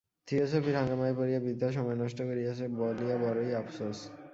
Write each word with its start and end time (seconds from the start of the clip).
থিওসফির 0.27 0.75
হাঙ্গামায় 0.75 1.15
পড়িয়া 1.17 1.39
বৃথা 1.39 1.67
সময় 1.71 1.95
নষ্ট 1.95 2.19
করিয়াছে 2.21 2.65
বলিয়া 2.79 3.15
বড়ই 3.17 3.51
আপসোস। 3.55 3.97